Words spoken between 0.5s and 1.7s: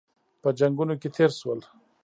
جنګونو کې تېر شول.